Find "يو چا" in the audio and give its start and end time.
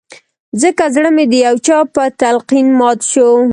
1.45-1.77